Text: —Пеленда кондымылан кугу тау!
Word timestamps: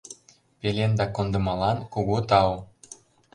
—Пеленда 0.59 1.05
кондымылан 1.15 1.77
кугу 1.93 2.17
тау! 2.29 2.51